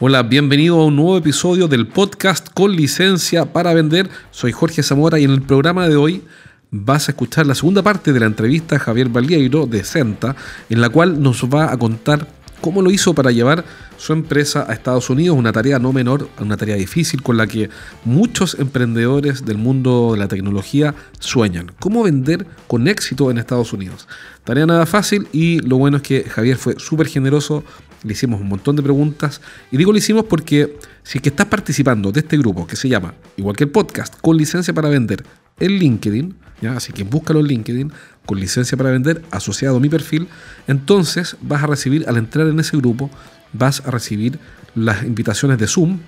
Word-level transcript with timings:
Hola, 0.00 0.24
bienvenido 0.24 0.80
a 0.80 0.86
un 0.86 0.96
nuevo 0.96 1.16
episodio 1.16 1.68
del 1.68 1.86
podcast 1.86 2.48
con 2.52 2.74
licencia 2.74 3.52
para 3.52 3.72
vender. 3.74 4.10
Soy 4.32 4.50
Jorge 4.50 4.82
Zamora 4.82 5.20
y 5.20 5.24
en 5.24 5.30
el 5.30 5.42
programa 5.42 5.88
de 5.88 5.94
hoy 5.94 6.24
vas 6.72 7.08
a 7.08 7.12
escuchar 7.12 7.46
la 7.46 7.54
segunda 7.54 7.80
parte 7.80 8.12
de 8.12 8.18
la 8.18 8.26
entrevista 8.26 8.74
a 8.74 8.80
Javier 8.80 9.08
Valieiro 9.08 9.66
de 9.66 9.84
Senta, 9.84 10.34
en 10.68 10.80
la 10.80 10.88
cual 10.88 11.22
nos 11.22 11.44
va 11.44 11.72
a 11.72 11.76
contar 11.76 12.26
cómo 12.60 12.82
lo 12.82 12.90
hizo 12.90 13.14
para 13.14 13.30
llevar 13.30 13.62
su 13.98 14.14
empresa 14.14 14.64
a 14.66 14.72
Estados 14.72 15.10
Unidos, 15.10 15.36
una 15.36 15.52
tarea 15.52 15.78
no 15.78 15.92
menor, 15.92 16.28
una 16.40 16.56
tarea 16.56 16.76
difícil 16.76 17.22
con 17.22 17.36
la 17.36 17.46
que 17.46 17.68
muchos 18.06 18.56
emprendedores 18.58 19.44
del 19.44 19.58
mundo 19.58 20.12
de 20.12 20.18
la 20.18 20.28
tecnología 20.28 20.94
sueñan. 21.20 21.72
¿Cómo 21.78 22.02
vender 22.02 22.46
con 22.66 22.88
éxito 22.88 23.30
en 23.30 23.36
Estados 23.36 23.72
Unidos? 23.74 24.08
Tarea 24.44 24.64
nada 24.64 24.86
fácil 24.86 25.28
y 25.30 25.60
lo 25.60 25.76
bueno 25.76 25.98
es 25.98 26.02
que 26.02 26.24
Javier 26.24 26.56
fue 26.56 26.74
súper 26.78 27.06
generoso, 27.06 27.64
le 28.04 28.12
hicimos 28.12 28.40
un 28.40 28.48
montón 28.48 28.76
de 28.76 28.82
preguntas 28.82 29.40
y 29.70 29.76
digo 29.76 29.90
lo 29.90 29.98
hicimos 29.98 30.24
porque 30.24 30.76
si 31.02 31.18
es 31.18 31.22
que 31.22 31.30
estás 31.30 31.46
participando 31.46 32.12
de 32.12 32.20
este 32.20 32.36
grupo 32.38 32.66
que 32.66 32.76
se 32.76 32.88
llama, 32.88 33.14
igual 33.36 33.56
que 33.56 33.64
el 33.64 33.70
podcast, 33.70 34.14
con 34.20 34.36
licencia 34.36 34.72
para 34.72 34.88
vender 34.88 35.24
en 35.58 35.72
LinkedIn, 35.72 36.34
¿ya? 36.60 36.76
así 36.76 36.92
que 36.92 37.04
búscalo 37.04 37.40
en 37.40 37.46
LinkedIn, 37.46 37.92
con 38.26 38.38
licencia 38.38 38.76
para 38.76 38.90
vender 38.90 39.22
asociado 39.30 39.78
a 39.78 39.80
mi 39.80 39.88
perfil, 39.88 40.28
entonces 40.66 41.36
vas 41.40 41.62
a 41.62 41.66
recibir, 41.66 42.04
al 42.08 42.16
entrar 42.16 42.46
en 42.46 42.60
ese 42.60 42.76
grupo, 42.76 43.10
vas 43.52 43.82
a 43.86 43.90
recibir 43.90 44.38
las 44.74 45.04
invitaciones 45.04 45.58
de 45.58 45.66
Zoom 45.66 46.00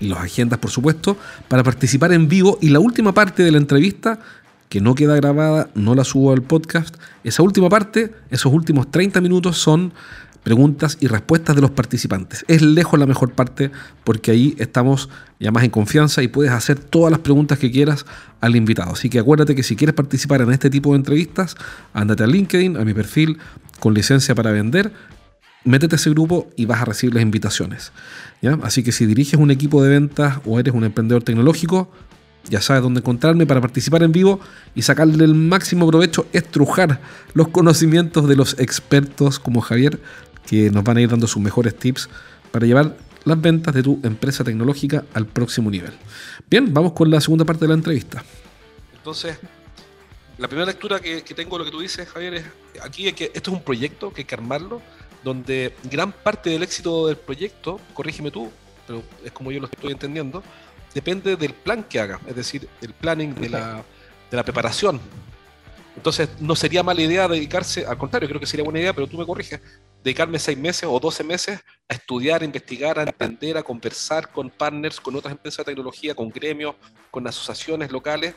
y 0.00 0.08
las 0.08 0.18
agendas, 0.18 0.58
por 0.58 0.70
supuesto, 0.70 1.16
para 1.48 1.62
participar 1.62 2.12
en 2.12 2.28
vivo 2.28 2.58
y 2.60 2.68
la 2.68 2.80
última 2.80 3.14
parte 3.14 3.42
de 3.42 3.52
la 3.52 3.58
entrevista 3.58 4.18
que 4.68 4.80
no 4.80 4.94
queda 4.94 5.14
grabada, 5.14 5.70
no 5.74 5.94
la 5.94 6.02
subo 6.02 6.32
al 6.32 6.42
podcast. 6.42 6.96
Esa 7.22 7.42
última 7.42 7.68
parte, 7.68 8.12
esos 8.30 8.52
últimos 8.52 8.90
30 8.90 9.20
minutos 9.20 9.56
son 9.56 9.92
preguntas 10.44 10.98
y 11.00 11.08
respuestas 11.08 11.56
de 11.56 11.62
los 11.62 11.72
participantes. 11.72 12.44
Es 12.46 12.62
lejos 12.62 13.00
la 13.00 13.06
mejor 13.06 13.32
parte 13.32 13.72
porque 14.04 14.30
ahí 14.30 14.54
estamos 14.58 15.08
ya 15.40 15.50
más 15.50 15.64
en 15.64 15.70
confianza 15.70 16.22
y 16.22 16.28
puedes 16.28 16.52
hacer 16.52 16.78
todas 16.78 17.10
las 17.10 17.20
preguntas 17.20 17.58
que 17.58 17.70
quieras 17.72 18.06
al 18.40 18.54
invitado. 18.54 18.92
Así 18.92 19.08
que 19.08 19.18
acuérdate 19.18 19.54
que 19.56 19.62
si 19.62 19.74
quieres 19.74 19.94
participar 19.94 20.42
en 20.42 20.52
este 20.52 20.70
tipo 20.70 20.92
de 20.92 20.98
entrevistas, 20.98 21.56
ándate 21.92 22.22
a 22.22 22.26
LinkedIn, 22.26 22.76
a 22.76 22.84
mi 22.84 22.94
perfil 22.94 23.38
con 23.80 23.94
licencia 23.94 24.34
para 24.34 24.52
vender, 24.52 24.92
métete 25.64 25.94
a 25.94 25.96
ese 25.96 26.10
grupo 26.10 26.50
y 26.56 26.66
vas 26.66 26.82
a 26.82 26.84
recibir 26.84 27.14
las 27.14 27.22
invitaciones. 27.22 27.92
¿ya? 28.42 28.58
Así 28.62 28.82
que 28.82 28.92
si 28.92 29.06
diriges 29.06 29.40
un 29.40 29.50
equipo 29.50 29.82
de 29.82 29.88
ventas 29.88 30.40
o 30.44 30.60
eres 30.60 30.74
un 30.74 30.84
emprendedor 30.84 31.22
tecnológico, 31.22 31.90
ya 32.48 32.60
sabes 32.60 32.82
dónde 32.82 33.00
encontrarme 33.00 33.46
para 33.46 33.60
participar 33.60 34.02
en 34.02 34.12
vivo 34.12 34.40
y 34.74 34.82
sacarle 34.82 35.24
el 35.24 35.34
máximo 35.34 35.86
provecho, 35.86 36.26
estrujar 36.32 37.00
los 37.32 37.48
conocimientos 37.48 38.28
de 38.28 38.36
los 38.36 38.58
expertos 38.58 39.38
como 39.38 39.60
Javier 39.60 40.00
que 40.46 40.70
nos 40.70 40.84
van 40.84 40.96
a 40.96 41.00
ir 41.00 41.08
dando 41.08 41.26
sus 41.26 41.42
mejores 41.42 41.76
tips 41.76 42.08
para 42.50 42.66
llevar 42.66 42.96
las 43.24 43.40
ventas 43.40 43.74
de 43.74 43.82
tu 43.82 44.00
empresa 44.02 44.44
tecnológica 44.44 45.04
al 45.14 45.26
próximo 45.26 45.70
nivel. 45.70 45.92
Bien, 46.48 46.72
vamos 46.72 46.92
con 46.92 47.10
la 47.10 47.20
segunda 47.20 47.44
parte 47.44 47.62
de 47.62 47.68
la 47.68 47.74
entrevista. 47.74 48.22
Entonces, 48.94 49.38
la 50.38 50.48
primera 50.48 50.66
lectura 50.66 51.00
que, 51.00 51.22
tengo 51.22 51.56
de 51.56 51.58
lo 51.60 51.64
que 51.64 51.70
tú 51.70 51.80
dices, 51.80 52.08
Javier, 52.08 52.34
es 52.34 52.44
aquí 52.82 53.10
que 53.12 53.30
esto 53.34 53.50
es 53.50 53.56
un 53.56 53.62
proyecto 53.62 54.12
que 54.12 54.22
hay 54.22 54.24
que 54.24 54.34
armarlo, 54.34 54.82
donde 55.22 55.74
gran 55.84 56.12
parte 56.12 56.50
del 56.50 56.62
éxito 56.62 57.06
del 57.06 57.16
proyecto, 57.16 57.80
corrígeme 57.94 58.30
tú, 58.30 58.50
pero 58.86 59.02
es 59.24 59.32
como 59.32 59.52
yo 59.52 59.60
lo 59.60 59.66
estoy 59.66 59.92
entendiendo, 59.92 60.42
depende 60.92 61.36
del 61.36 61.54
plan 61.54 61.84
que 61.84 62.00
haga, 62.00 62.20
es 62.26 62.36
decir, 62.36 62.68
el 62.82 62.92
planning 62.92 63.34
de 63.34 63.48
la, 63.48 63.84
de 64.30 64.36
la 64.36 64.42
preparación. 64.42 65.00
Entonces, 65.96 66.28
no 66.40 66.56
sería 66.56 66.82
mala 66.82 67.00
idea 67.00 67.28
dedicarse, 67.28 67.86
al 67.86 67.96
contrario, 67.96 68.28
creo 68.28 68.40
que 68.40 68.46
sería 68.46 68.64
buena 68.64 68.80
idea, 68.80 68.92
pero 68.92 69.06
tú 69.06 69.16
me 69.16 69.24
corriges, 69.24 69.60
dedicarme 70.04 70.38
seis 70.38 70.58
meses 70.58 70.84
o 70.84 71.00
doce 71.00 71.24
meses 71.24 71.58
a 71.88 71.94
estudiar, 71.94 72.42
a 72.42 72.44
investigar, 72.44 72.98
a 72.98 73.04
entender, 73.04 73.56
a 73.56 73.62
conversar 73.62 74.30
con 74.30 74.50
partners, 74.50 75.00
con 75.00 75.16
otras 75.16 75.32
empresas 75.32 75.64
de 75.64 75.72
tecnología, 75.72 76.14
con 76.14 76.28
gremios, 76.28 76.74
con 77.10 77.26
asociaciones 77.26 77.90
locales, 77.90 78.34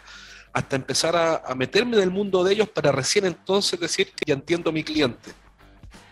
hasta 0.53 0.77
empezar 0.77 1.15
a, 1.15 1.53
meterme 1.55 1.97
en 1.97 2.03
el 2.03 2.09
mundo 2.09 2.41
de 2.45 2.53
ellos 2.53 2.69
para 2.69 2.93
recién 2.93 3.25
entonces 3.25 3.77
decir 3.77 4.07
que 4.15 4.23
ya 4.25 4.33
entiendo 4.33 4.69
a 4.69 4.73
mi 4.73 4.81
cliente. 4.81 5.31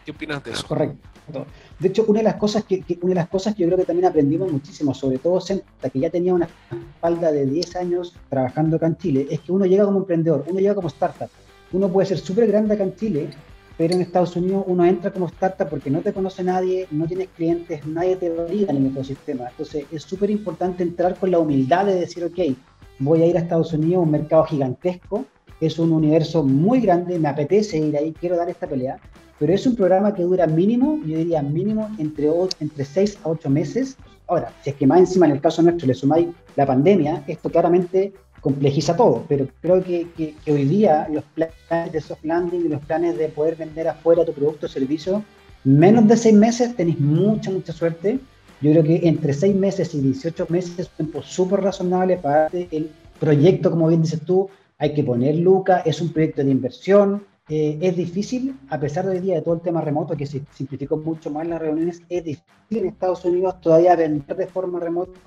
¿Qué 0.04 0.12
opinas 0.12 0.44
de 0.44 0.52
eso? 0.52 0.68
Correcto. 0.68 1.48
De 1.80 1.88
hecho, 1.88 2.04
una 2.06 2.20
de 2.20 2.26
las 2.26 2.36
cosas 2.36 2.66
que, 2.66 2.84
una 3.02 3.10
de 3.10 3.16
las 3.16 3.30
cosas 3.30 3.56
que 3.56 3.64
yo 3.64 3.68
creo 3.70 3.80
que 3.80 3.86
también 3.86 4.08
aprendimos 4.08 4.52
muchísimo, 4.52 4.94
sobre 4.94 5.20
todo 5.20 5.40
Senta, 5.40 5.90
que 5.90 6.00
ya 6.00 6.10
tenía 6.10 6.34
una 6.34 6.50
espalda 6.70 7.32
de 7.32 7.46
10 7.46 7.76
años 7.78 8.14
trabajando 8.30 8.76
acá 8.76 8.88
en 8.88 8.98
Chile, 8.98 9.28
es 9.32 9.40
que 9.40 9.54
uno 9.54 9.66
llega 9.66 9.86
como 9.86 10.00
emprendedor, 10.00 10.44
uno 10.48 10.60
llega 10.60 10.76
como 10.76 10.90
startup. 10.90 11.30
Uno 11.72 11.90
puede 11.90 12.08
ser 12.08 12.20
súper 12.20 12.46
grande 12.48 12.76
acá 12.76 12.84
en 12.84 12.96
Chile, 12.96 13.30
pero 13.78 13.94
en 13.94 14.02
Estados 14.02 14.36
Unidos 14.36 14.64
uno 14.68 14.86
entra 14.86 15.12
como 15.12 15.28
startup 15.28 15.70
porque 15.70 15.90
no 15.90 16.02
te 16.02 16.14
conoce 16.14 16.44
nadie, 16.44 16.88
no 16.92 17.08
tienes 17.08 17.30
clientes, 17.36 17.86
nadie 17.86 18.16
te 18.16 18.30
valida 18.30 18.72
en 18.72 18.78
el 18.78 18.86
ecosistema. 18.88 19.50
Entonces 19.50 19.86
es 19.92 20.04
súper 20.04 20.30
importante 20.30 20.84
entrar 20.84 21.16
con 21.16 21.32
la 21.32 21.40
humildad 21.40 21.86
de 21.86 21.96
decir, 21.96 22.24
ok, 22.24 22.56
voy 23.00 23.22
a 23.22 23.26
ir 23.26 23.38
a 23.38 23.42
Estados 23.42 23.74
Unidos, 23.74 24.04
un 24.04 24.12
mercado 24.12 24.46
gigantesco, 24.46 25.26
es 25.60 25.80
un 25.80 25.92
universo 25.92 26.44
muy 26.44 26.80
grande, 26.80 27.20
me 27.20 27.28
apetece 27.28 27.78
ir 27.78 27.98
ahí, 27.98 28.14
quiero 28.14 28.38
dar 28.38 28.50
esta 28.50 28.68
pelea, 28.68 28.98
pero 29.40 29.54
es 29.54 29.66
un 29.68 29.76
programa 29.76 30.14
que 30.14 30.24
dura 30.24 30.48
mínimo, 30.48 31.00
yo 31.06 31.18
diría 31.18 31.42
mínimo 31.42 31.90
entre, 31.98 32.30
entre 32.60 32.86
6 32.86 33.20
a 33.24 33.30
8 33.30 33.50
meses. 33.50 33.98
Ahora, 34.28 34.52
si 34.64 34.70
es 34.70 34.76
que 34.76 34.88
más 34.88 35.00
encima 35.00 35.26
en 35.26 35.34
el 35.34 35.42
caso 35.42 35.62
nuestro 35.62 35.88
le 35.88 35.94
sumáis 35.94 36.28
la 36.56 36.66
pandemia, 36.66 37.24
esto 37.28 37.50
claramente 37.50 38.14
complejiza 38.46 38.96
todo, 38.96 39.26
pero 39.28 39.48
creo 39.60 39.84
que, 39.84 40.36
hoy 40.46 40.66
día 40.66 41.08
los 41.12 41.24
planes 41.34 41.92
de 41.92 42.00
soft 42.00 42.24
landing 42.24 42.66
y 42.66 42.70
los 42.70 42.86
planes 42.86 43.18
de 43.18 43.28
poder 43.30 43.56
vender 43.56 43.88
afuera 43.88 44.24
tu 44.24 44.34
producto 44.34 44.68
o 44.68 44.70
servicio, 44.70 45.24
menos 45.64 46.08
de 46.08 46.16
seis 46.16 46.36
meses 46.36 46.76
tenéis 46.76 47.00
mucha, 47.00 47.50
mucha 47.50 47.74
suerte. 47.74 48.20
Yo 48.62 48.70
creo 48.70 48.84
que 48.84 49.08
entre 49.08 49.34
seis 49.34 49.56
meses 49.56 49.96
y 49.96 50.00
18 50.00 50.46
meses 50.50 50.78
es 50.78 50.86
un 50.90 50.96
tiempo 50.98 51.24
súper 51.24 51.62
razonable 51.62 52.18
para 52.18 52.50
el 52.54 52.92
proyecto, 53.20 53.72
como 53.72 53.88
bien 53.88 54.04
dices 54.04 54.22
tú, 54.22 54.48
hay 54.78 54.94
que 54.94 55.04
poner 55.04 55.38
Luca, 55.38 55.80
es 55.80 56.00
un 56.00 56.14
proyecto 56.14 56.44
de 56.44 56.52
inversión, 56.52 57.24
eh, 57.50 57.80
es 57.82 57.98
difícil, 57.98 58.56
a 58.70 58.80
pesar 58.80 59.08
de 59.08 59.14
hoy 59.14 59.22
día 59.22 59.36
de 59.36 59.42
todo 59.42 59.56
el 59.56 59.62
tema 59.62 59.82
remoto, 59.82 60.16
que 60.16 60.28
se 60.28 60.44
simplificó 60.54 60.98
mucho 60.98 61.32
más 61.32 61.48
las 61.48 61.60
reuniones, 61.60 62.04
es 62.10 62.24
difícil 62.24 62.78
en 62.78 62.86
Estados 62.86 63.26
Unidos 63.26 63.60
todavía 63.60 63.96
vender 63.96 64.38
de 64.38 64.46
forma 64.46 64.80
remota 64.80 65.20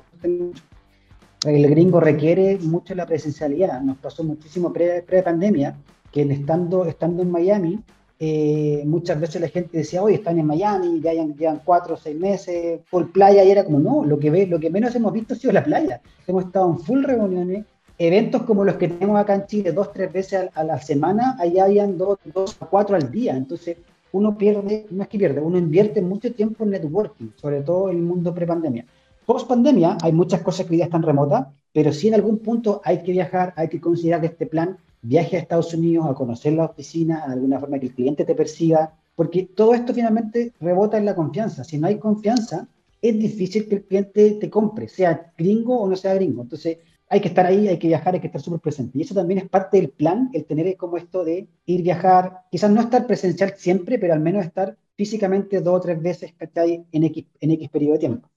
el 1.46 1.68
gringo 1.68 2.00
requiere 2.00 2.58
mucho 2.58 2.94
la 2.94 3.06
presencialidad. 3.06 3.80
Nos 3.80 3.98
pasó 3.98 4.24
muchísimo 4.24 4.72
pre-pandemia, 4.72 5.76
que 6.12 6.22
estando, 6.22 6.86
estando 6.86 7.22
en 7.22 7.30
Miami, 7.30 7.80
eh, 8.20 8.82
muchas 8.84 9.20
veces 9.20 9.40
la 9.40 9.48
gente 9.48 9.78
decía, 9.78 10.02
hoy 10.02 10.14
están 10.14 10.38
en 10.38 10.46
Miami, 10.46 11.00
ya 11.00 11.12
llevan 11.12 11.60
cuatro 11.64 11.94
o 11.94 11.96
seis 11.96 12.18
meses, 12.18 12.80
por 12.90 13.12
playa, 13.12 13.44
y 13.44 13.50
era 13.50 13.64
como, 13.64 13.78
no, 13.78 14.04
lo 14.04 14.18
que, 14.18 14.30
ve, 14.30 14.46
lo 14.46 14.58
que 14.58 14.70
menos 14.70 14.94
hemos 14.96 15.12
visto 15.12 15.34
ha 15.34 15.36
sido 15.36 15.52
la 15.52 15.62
playa. 15.62 16.00
Hemos 16.26 16.46
estado 16.46 16.70
en 16.70 16.78
full 16.80 17.04
reuniones, 17.04 17.64
eventos 17.96 18.42
como 18.42 18.64
los 18.64 18.76
que 18.76 18.88
tenemos 18.88 19.18
acá 19.18 19.34
en 19.34 19.46
Chile, 19.46 19.72
dos, 19.72 19.92
tres 19.92 20.12
veces 20.12 20.50
a, 20.52 20.64
la 20.64 20.80
semana, 20.80 21.36
allá 21.38 21.64
habían 21.64 21.96
dos, 21.96 22.18
dos 22.24 22.56
a 22.60 22.66
cuatro 22.66 22.96
al 22.96 23.10
día. 23.10 23.36
Entonces, 23.36 23.76
uno 24.10 24.36
pierde, 24.36 24.86
no 24.90 25.02
es 25.02 25.08
que 25.08 25.18
pierde, 25.18 25.40
uno 25.40 25.58
invierte 25.58 26.02
mucho 26.02 26.32
tiempo 26.32 26.64
en 26.64 26.70
networking, 26.70 27.28
sobre 27.36 27.60
todo 27.60 27.90
en 27.90 27.98
el 27.98 28.02
mundo 28.02 28.34
pre-pandemia. 28.34 28.84
Post 29.28 29.46
pandemia 29.46 29.98
hay 30.00 30.12
muchas 30.12 30.40
cosas 30.40 30.64
que 30.64 30.76
día 30.76 30.86
están 30.86 31.02
remotas, 31.02 31.48
pero 31.74 31.92
si 31.92 32.08
en 32.08 32.14
algún 32.14 32.38
punto 32.38 32.80
hay 32.82 33.02
que 33.02 33.12
viajar, 33.12 33.52
hay 33.56 33.68
que 33.68 33.78
considerar 33.78 34.24
este 34.24 34.46
plan 34.46 34.78
viaje 35.02 35.36
a 35.36 35.40
Estados 35.40 35.74
Unidos 35.74 36.06
a 36.06 36.14
conocer 36.14 36.54
la 36.54 36.64
oficina, 36.64 37.26
de 37.26 37.34
alguna 37.34 37.60
forma 37.60 37.78
que 37.78 37.88
el 37.88 37.92
cliente 37.92 38.24
te 38.24 38.34
persiga, 38.34 38.94
porque 39.14 39.42
todo 39.54 39.74
esto 39.74 39.92
finalmente 39.92 40.54
rebota 40.60 40.96
en 40.96 41.04
la 41.04 41.14
confianza. 41.14 41.62
Si 41.62 41.76
no 41.76 41.88
hay 41.88 41.98
confianza, 41.98 42.68
es 43.02 43.18
difícil 43.18 43.68
que 43.68 43.74
el 43.74 43.82
cliente 43.82 44.30
te 44.40 44.48
compre, 44.48 44.88
sea 44.88 45.30
gringo 45.36 45.78
o 45.78 45.86
no 45.86 45.94
sea 45.94 46.14
gringo. 46.14 46.40
Entonces, 46.40 46.78
hay 47.10 47.20
que 47.20 47.28
estar 47.28 47.44
ahí, 47.44 47.68
hay 47.68 47.78
que 47.78 47.88
viajar, 47.88 48.14
hay 48.14 48.20
que 48.20 48.28
estar 48.28 48.40
súper 48.40 48.60
presente. 48.60 48.96
Y 48.96 49.02
eso 49.02 49.14
también 49.14 49.40
es 49.40 49.48
parte 49.50 49.76
del 49.76 49.90
plan, 49.90 50.30
el 50.32 50.46
tener 50.46 50.74
como 50.78 50.96
esto 50.96 51.22
de 51.22 51.46
ir, 51.66 51.82
viajar, 51.82 52.44
quizás 52.50 52.70
no 52.70 52.80
estar 52.80 53.06
presencial 53.06 53.52
siempre, 53.58 53.98
pero 53.98 54.14
al 54.14 54.20
menos 54.20 54.46
estar 54.46 54.74
físicamente 54.96 55.60
dos 55.60 55.74
o 55.74 55.80
tres 55.80 56.00
veces 56.00 56.32
en 56.56 57.04
X, 57.04 57.26
en 57.40 57.50
X 57.50 57.68
periodo 57.68 57.92
de 57.92 57.98
tiempo. 57.98 58.28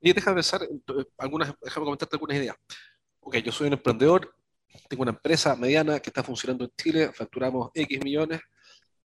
Y 0.00 0.12
déjame 0.12 0.36
pensar, 0.36 0.66
algunas, 1.18 1.54
déjame 1.60 1.84
comentarte 1.84 2.16
algunas 2.16 2.36
ideas. 2.36 2.56
Ok, 3.20 3.36
yo 3.38 3.52
soy 3.52 3.66
un 3.66 3.72
emprendedor, 3.74 4.34
tengo 4.88 5.02
una 5.02 5.10
empresa 5.10 5.56
mediana 5.56 6.00
que 6.00 6.10
está 6.10 6.22
funcionando 6.22 6.64
en 6.64 6.70
Chile, 6.76 7.12
facturamos 7.12 7.70
X 7.74 7.98
millones 8.02 8.40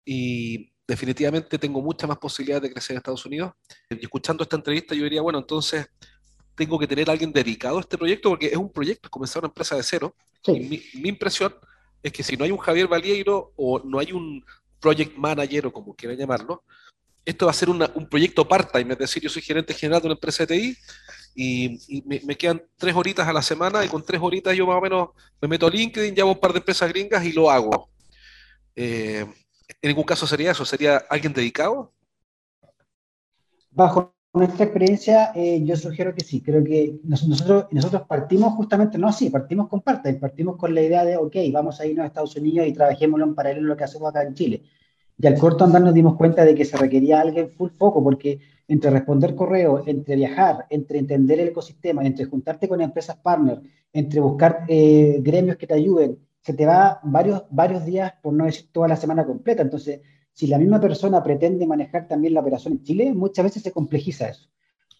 y 0.04 0.72
definitivamente 0.86 1.58
tengo 1.58 1.80
muchas 1.80 2.08
más 2.08 2.18
posibilidades 2.18 2.62
de 2.62 2.72
crecer 2.72 2.94
en 2.94 2.98
Estados 2.98 3.24
Unidos. 3.24 3.52
Y 3.88 4.02
escuchando 4.02 4.42
esta 4.42 4.56
entrevista 4.56 4.94
yo 4.94 5.04
diría, 5.04 5.22
bueno, 5.22 5.38
entonces 5.38 5.86
tengo 6.54 6.78
que 6.78 6.86
tener 6.86 7.08
a 7.08 7.12
alguien 7.12 7.32
dedicado 7.32 7.78
a 7.78 7.80
este 7.80 7.96
proyecto 7.96 8.30
porque 8.30 8.46
es 8.46 8.56
un 8.56 8.70
proyecto, 8.70 9.06
es 9.06 9.10
comenzar 9.10 9.40
una 9.40 9.48
empresa 9.48 9.76
de 9.76 9.82
cero. 9.82 10.14
mi, 10.48 10.82
impresión 11.08 11.54
es 12.02 12.12
que 12.12 12.22
si 12.22 12.36
no 12.36 12.44
hay 12.44 12.50
un 12.50 12.58
Javier 12.58 12.88
Valieiro 12.88 13.52
o 13.56 13.78
no 13.78 13.98
hay 13.98 14.12
un 14.12 14.44
project 14.80 15.16
manager 15.16 15.66
o 15.66 15.72
como 15.72 15.94
quieran 15.94 16.18
llamarlo, 16.18 16.64
esto 17.24 17.46
va 17.46 17.50
a 17.50 17.54
ser 17.54 17.68
un 17.70 18.08
proyecto 18.08 18.46
part-time, 18.48 18.92
es 18.92 18.98
decir, 18.98 19.22
yo 19.22 19.28
soy 19.28 19.42
gerente 19.42 19.74
general 19.74 20.00
de 20.00 20.08
una 20.08 20.14
empresa 20.14 20.44
de 20.44 20.56
TI 20.56 20.76
y, 21.34 22.02
me, 22.06 22.36
quedan 22.36 22.62
tres 22.76 22.94
horitas 22.94 23.26
a 23.26 23.32
la 23.32 23.42
semana 23.42 23.84
y 23.84 23.88
con 23.88 24.04
tres 24.04 24.20
horitas 24.22 24.56
yo 24.56 24.66
más 24.66 24.76
o 24.76 24.80
menos 24.80 25.08
me 25.40 25.48
meto 25.48 25.66
a 25.66 25.70
LinkedIn, 25.70 26.14
llamo 26.14 26.32
un 26.32 26.40
par 26.40 26.52
de 26.52 26.58
empresas 26.58 26.88
gringas 26.88 27.24
y 27.24 27.32
lo 27.32 27.50
hago. 27.50 27.88
Eh, 28.74 29.26
¿En 29.80 29.88
ningún 29.88 30.04
caso 30.04 30.26
sería 30.26 30.50
eso? 30.50 30.64
¿Sería 30.64 30.96
alguien 31.08 31.32
dedicado? 31.32 31.92
Bajo 33.70 34.14
nuestra 34.32 34.64
experiencia, 34.64 35.32
eh, 35.34 35.60
yo 35.64 35.76
sugiero 35.76 36.14
que 36.14 36.24
sí. 36.24 36.42
Creo 36.42 36.64
que 36.64 36.98
nosotros, 37.04 37.66
nosotros 37.70 38.02
partimos 38.08 38.54
justamente, 38.54 38.98
no 38.98 39.08
así, 39.08 39.30
partimos 39.30 39.68
con 39.68 39.80
parte, 39.80 40.14
partimos 40.14 40.56
con 40.56 40.74
la 40.74 40.82
idea 40.82 41.04
de, 41.04 41.16
ok, 41.16 41.36
vamos 41.52 41.80
a 41.80 41.86
irnos 41.86 42.04
a 42.04 42.06
Estados 42.08 42.36
Unidos 42.36 42.66
y 42.66 42.72
trabajémoslo 42.72 43.24
en 43.24 43.34
paralelo 43.34 43.66
a 43.66 43.68
lo 43.70 43.76
que 43.76 43.84
hacemos 43.84 44.10
acá 44.10 44.22
en 44.22 44.34
Chile. 44.34 44.62
Y 45.22 45.26
al 45.26 45.36
corto 45.36 45.64
andar 45.64 45.82
nos 45.82 45.92
dimos 45.92 46.16
cuenta 46.16 46.46
de 46.46 46.54
que 46.54 46.64
se 46.64 46.78
requería 46.78 47.20
alguien 47.20 47.50
full 47.50 47.68
foco, 47.70 48.02
porque 48.02 48.40
entre 48.66 48.90
responder 48.90 49.34
correos, 49.34 49.82
entre 49.86 50.16
viajar, 50.16 50.64
entre 50.70 50.98
entender 50.98 51.40
el 51.40 51.48
ecosistema, 51.48 52.06
entre 52.06 52.24
juntarte 52.24 52.66
con 52.66 52.80
empresas 52.80 53.16
partner, 53.16 53.60
entre 53.92 54.20
buscar 54.20 54.64
eh, 54.66 55.18
gremios 55.20 55.58
que 55.58 55.66
te 55.66 55.74
ayuden, 55.74 56.18
se 56.40 56.54
te 56.54 56.64
va 56.64 57.00
varios, 57.02 57.44
varios 57.50 57.84
días, 57.84 58.14
por 58.22 58.32
no 58.32 58.46
decir 58.46 58.68
toda 58.72 58.88
la 58.88 58.96
semana 58.96 59.26
completa. 59.26 59.60
Entonces, 59.60 60.00
si 60.32 60.46
la 60.46 60.56
misma 60.56 60.80
persona 60.80 61.22
pretende 61.22 61.66
manejar 61.66 62.08
también 62.08 62.32
la 62.32 62.40
operación 62.40 62.74
en 62.74 62.82
Chile, 62.82 63.12
muchas 63.12 63.44
veces 63.44 63.62
se 63.62 63.72
complejiza 63.72 64.30
eso. 64.30 64.48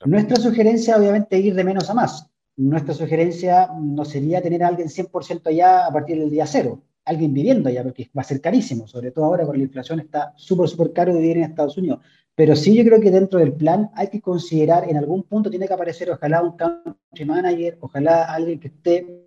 Nuestra 0.05 0.37
sugerencia, 0.37 0.99
obviamente, 0.99 1.39
es 1.39 1.45
ir 1.47 1.55
de 1.55 1.65
menos 1.65 1.89
a 1.89 1.95
más. 1.95 2.29
Nuestra 2.57 2.93
sugerencia 2.93 3.71
no 3.81 4.05
sería 4.05 4.43
tener 4.43 4.65
a 4.65 4.69
alguien 4.69 4.89
100% 4.89 5.47
allá 5.47 5.87
a 5.87 5.93
partir 5.93 6.19
del 6.19 6.29
día 6.29 6.45
cero, 6.47 6.83
alguien 7.05 7.35
viviendo 7.35 7.69
allá, 7.69 7.83
porque 7.83 8.11
va 8.17 8.23
a 8.23 8.25
ser 8.25 8.41
carísimo, 8.41 8.87
sobre 8.87 9.11
todo 9.11 9.25
ahora 9.25 9.47
con 9.47 9.57
la 9.57 9.63
inflación 9.63 10.01
está 10.01 10.33
súper, 10.37 10.69
súper 10.69 10.93
caro 10.93 11.15
vivir 11.15 11.39
en 11.39 11.45
Estados 11.45 11.77
Unidos. 11.77 12.01
Pero 12.35 12.57
sí 12.57 12.75
yo 12.75 12.85
creo 12.85 13.01
que 13.01 13.11
dentro 13.11 13.39
del 13.39 13.53
plan 13.53 13.91
hay 13.95 14.09
que 14.09 14.21
considerar, 14.21 14.89
en 14.89 14.97
algún 14.97 15.25
punto 15.25 15.51
tiene 15.51 15.67
que 15.67 15.75
aparecer 15.75 16.11
ojalá 16.11 16.43
un 16.43 16.57
country 16.57 17.25
manager, 17.25 17.79
ojalá 17.81 18.25
alguien 18.33 18.61
que 18.61 18.69
esté 18.69 19.27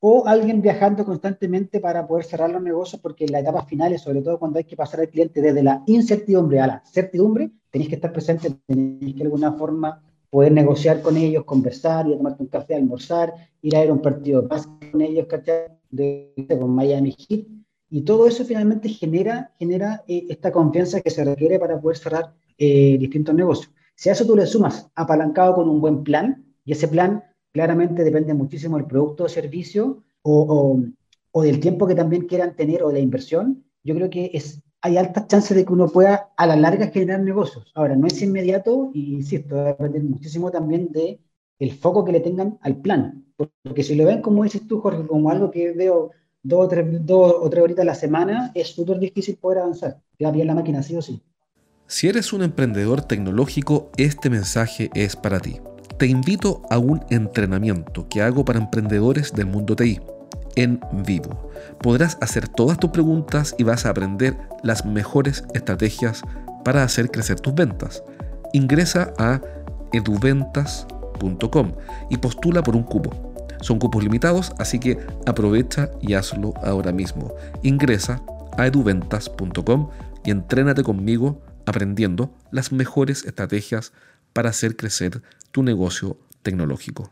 o 0.00 0.26
alguien 0.26 0.60
viajando 0.60 1.04
constantemente 1.04 1.80
para 1.80 2.06
poder 2.06 2.24
cerrar 2.24 2.50
los 2.50 2.62
negocios, 2.62 3.00
porque 3.00 3.24
en 3.24 3.32
las 3.32 3.42
etapas 3.42 3.66
finales, 3.66 4.02
sobre 4.02 4.22
todo 4.22 4.38
cuando 4.38 4.58
hay 4.58 4.64
que 4.64 4.76
pasar 4.76 5.00
al 5.00 5.08
cliente 5.08 5.40
desde 5.40 5.62
la 5.62 5.82
incertidumbre 5.86 6.60
a 6.60 6.66
la 6.66 6.82
certidumbre, 6.84 7.50
tenéis 7.70 7.88
que 7.88 7.96
estar 7.96 8.12
presente, 8.12 8.50
tenéis 8.66 9.14
que 9.14 9.18
de 9.18 9.24
alguna 9.24 9.52
forma 9.52 10.02
poder 10.30 10.52
negociar 10.52 11.00
con 11.00 11.16
ellos, 11.16 11.44
conversar, 11.44 12.06
ir 12.06 12.14
a 12.14 12.16
tomarte 12.18 12.42
un 12.42 12.48
café, 12.48 12.74
almorzar, 12.74 13.32
ir 13.62 13.74
a 13.76 13.80
ver 13.80 13.92
un 13.92 14.02
partido 14.02 14.42
de 14.42 14.48
con 14.92 15.00
ellos, 15.00 15.26
De, 15.90 16.32
con 16.60 16.70
Miami 16.74 17.12
Heat. 17.12 17.46
Y 17.88 18.02
todo 18.02 18.26
eso 18.26 18.44
finalmente 18.44 18.88
genera, 18.88 19.52
genera 19.58 20.02
eh, 20.08 20.26
esta 20.28 20.50
confianza 20.50 21.00
que 21.00 21.10
se 21.10 21.24
requiere 21.24 21.58
para 21.58 21.80
poder 21.80 21.96
cerrar 21.96 22.34
eh, 22.58 22.96
distintos 22.98 23.34
negocios. 23.34 23.72
Si 23.94 24.08
a 24.08 24.12
eso 24.12 24.26
tú 24.26 24.36
le 24.36 24.46
sumas 24.46 24.90
apalancado 24.94 25.54
con 25.54 25.68
un 25.68 25.80
buen 25.80 26.02
plan, 26.02 26.44
y 26.64 26.72
ese 26.72 26.88
plan 26.88 27.22
claramente 27.52 28.04
depende 28.04 28.34
muchísimo 28.34 28.76
del 28.76 28.86
producto 28.86 29.24
o 29.24 29.28
servicio 29.28 30.02
o, 30.22 30.82
o, 31.30 31.42
del 31.42 31.60
tiempo 31.60 31.86
que 31.86 31.94
también 31.94 32.26
quieran 32.26 32.56
tener 32.56 32.82
o 32.82 32.88
de 32.88 32.94
la 32.94 33.00
inversión. 33.00 33.64
Yo 33.84 33.94
creo 33.94 34.10
que 34.10 34.30
es, 34.34 34.62
hay 34.82 34.96
altas 34.96 35.28
chances 35.28 35.56
de 35.56 35.64
que 35.64 35.72
uno 35.72 35.88
pueda 35.88 36.30
a 36.36 36.46
la 36.46 36.56
larga 36.56 36.88
generar 36.88 37.20
negocios. 37.20 37.72
Ahora, 37.74 37.96
no 37.96 38.06
es 38.06 38.20
inmediato 38.20 38.90
y 38.92 39.14
insisto, 39.14 39.54
va 39.56 39.62
a 39.62 39.64
depender 39.68 40.02
muchísimo 40.02 40.50
también 40.50 40.92
de 40.92 41.20
el 41.58 41.72
foco 41.72 42.04
que 42.04 42.12
le 42.12 42.20
tengan 42.20 42.58
al 42.62 42.76
plan. 42.76 43.24
Porque 43.62 43.82
si 43.82 43.94
lo 43.94 44.06
ven, 44.06 44.22
como 44.22 44.44
dices 44.44 44.66
tú, 44.66 44.80
Jorge, 44.80 45.06
como 45.06 45.30
algo 45.30 45.50
que 45.50 45.72
veo 45.72 46.10
dos 46.42 46.66
o 46.66 46.68
tres, 46.68 46.86
dos 47.06 47.34
o 47.40 47.50
tres 47.50 47.64
horitas 47.64 47.82
a 47.82 47.86
la 47.86 47.94
semana, 47.94 48.52
es 48.54 48.68
súper 48.68 48.98
difícil 48.98 49.36
poder 49.36 49.58
avanzar. 49.58 50.00
Ya 50.18 50.30
bien 50.30 50.46
la 50.46 50.54
máquina, 50.54 50.82
sí 50.82 50.96
o 50.96 51.02
sí. 51.02 51.20
Si 51.86 52.08
eres 52.08 52.32
un 52.32 52.42
emprendedor 52.42 53.02
tecnológico, 53.02 53.90
este 53.96 54.30
mensaje 54.30 54.90
es 54.94 55.16
para 55.16 55.40
ti 55.40 55.60
te 55.98 56.06
invito 56.06 56.62
a 56.70 56.78
un 56.78 57.04
entrenamiento 57.10 58.06
que 58.08 58.20
hago 58.20 58.44
para 58.44 58.58
emprendedores 58.58 59.32
del 59.32 59.46
mundo 59.46 59.74
TI 59.74 60.00
en 60.56 60.80
vivo. 61.06 61.50
Podrás 61.82 62.18
hacer 62.20 62.48
todas 62.48 62.78
tus 62.78 62.90
preguntas 62.90 63.54
y 63.58 63.64
vas 63.64 63.86
a 63.86 63.90
aprender 63.90 64.36
las 64.62 64.84
mejores 64.84 65.44
estrategias 65.54 66.22
para 66.64 66.82
hacer 66.82 67.10
crecer 67.10 67.40
tus 67.40 67.54
ventas. 67.54 68.02
Ingresa 68.52 69.12
a 69.18 69.40
eduventas.com 69.92 70.95
y 72.10 72.16
postula 72.18 72.62
por 72.62 72.76
un 72.76 72.82
cupo. 72.82 73.34
Son 73.62 73.78
cupos 73.78 74.02
limitados, 74.02 74.52
así 74.58 74.78
que 74.78 74.98
aprovecha 75.26 75.90
y 76.00 76.14
hazlo 76.14 76.54
ahora 76.62 76.92
mismo. 76.92 77.34
Ingresa 77.62 78.22
a 78.56 78.66
eduventas.com 78.66 79.90
y 80.24 80.30
entrénate 80.30 80.82
conmigo 80.82 81.42
aprendiendo 81.66 82.34
las 82.50 82.72
mejores 82.72 83.24
estrategias 83.24 83.92
para 84.32 84.50
hacer 84.50 84.76
crecer 84.76 85.22
tu 85.50 85.62
negocio 85.62 86.18
tecnológico. 86.42 87.10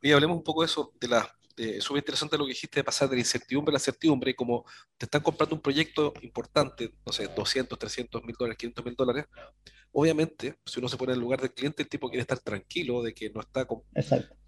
Y 0.00 0.12
hablemos 0.12 0.36
un 0.36 0.44
poco 0.44 0.62
de 0.62 0.66
eso, 0.66 0.92
de 1.00 1.08
la, 1.08 1.28
es 1.56 1.82
súper 1.82 2.00
interesante 2.00 2.36
lo 2.36 2.44
que 2.44 2.50
dijiste 2.50 2.80
de 2.80 2.84
pasar 2.84 3.08
de 3.08 3.16
la 3.16 3.20
incertidumbre 3.20 3.72
a 3.72 3.74
la 3.74 3.78
certidumbre, 3.78 4.30
y 4.30 4.34
como 4.34 4.64
te 4.96 5.06
están 5.06 5.22
comprando 5.22 5.54
un 5.54 5.62
proyecto 5.62 6.12
importante, 6.22 6.94
no 7.06 7.12
sé, 7.12 7.28
200, 7.28 7.78
300 7.78 8.22
mil 8.24 8.36
dólares, 8.38 8.58
500 8.58 8.84
mil 8.84 8.94
dólares, 8.94 9.26
obviamente, 9.94 10.56
si 10.66 10.80
uno 10.80 10.88
se 10.88 10.96
pone 10.96 11.12
en 11.12 11.16
el 11.16 11.20
lugar 11.20 11.40
del 11.40 11.54
cliente, 11.54 11.82
el 11.82 11.88
tipo 11.88 12.08
quiere 12.08 12.22
estar 12.22 12.38
tranquilo 12.40 13.02
de 13.02 13.14
que 13.14 13.30
no 13.30 13.40
está 13.40 13.64
con, 13.64 13.82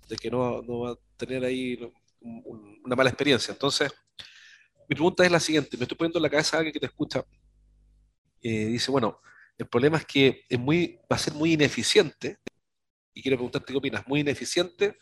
de 0.09 0.17
que 0.17 0.31
no, 0.31 0.61
no, 0.63 0.81
va 0.81 0.91
a 0.91 0.99
tener 1.17 1.45
ahí 1.45 1.79
una 2.21 2.97
mala 2.97 3.11
experiencia. 3.11 3.53
Entonces, 3.53 3.91
mi 4.89 4.95
pregunta 4.95 5.25
es 5.25 5.31
la 5.31 5.41
siguiente, 5.41 5.77
me 5.77 5.85
estoy 5.85 5.97
poniendo 5.97 6.19
en 6.19 6.25
la 6.25 6.31
cabeza 6.31 6.57
a 6.57 6.59
alguien 6.59 6.73
que 6.73 6.81
te 6.81 6.87
escucha, 6.87 7.25
eh, 8.43 8.67
dice, 8.67 8.91
bueno, 8.91 9.21
el 9.57 9.67
problema 9.67 9.97
es 9.99 10.05
que 10.05 10.45
es 10.49 10.59
muy, 10.59 10.99
va 11.11 11.17
a 11.17 11.19
ser 11.19 11.35
muy 11.35 11.53
ineficiente, 11.53 12.39
y 13.15 13.23
quiero 13.23 13.39
preguntarte 13.39 13.73
qué 13.73 13.79
opinas, 13.79 14.07
muy 14.07 14.21
ineficiente, 14.21 14.99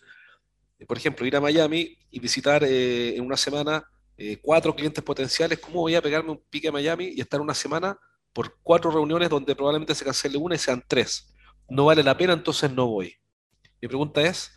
eh, 0.79 0.87
por 0.87 0.97
ejemplo, 0.97 1.27
ir 1.27 1.37
a 1.37 1.41
Miami 1.41 1.97
y 2.11 2.21
visitar 2.21 2.63
eh, 2.65 3.17
en 3.17 3.25
una 3.25 3.37
semana 3.37 3.85
eh, 4.17 4.39
cuatro 4.41 4.75
clientes 4.75 5.03
potenciales, 5.03 5.59
¿cómo 5.59 5.81
voy 5.81 5.95
a 5.95 6.03
pegarme 6.03 6.31
un 6.31 6.43
pique 6.49 6.69
a 6.69 6.73
Miami 6.73 7.13
y 7.17 7.21
estar 7.21 7.41
una 7.41 7.55
semana 7.55 7.99
por 8.35 8.59
cuatro 8.63 8.91
reuniones 8.91 9.31
donde 9.31 9.57
probablemente 9.57 9.95
se 9.95 10.05
cancele 10.05 10.37
una 10.37 10.57
y 10.57 10.59
sean 10.59 10.85
tres? 10.87 11.35
No 11.71 11.87
vale 11.87 12.03
la 12.03 12.17
pena, 12.19 12.35
entonces 12.35 12.71
no 12.71 12.87
voy. 12.87 13.15
Mi 13.81 13.89
pregunta 13.89 14.21
es, 14.21 14.53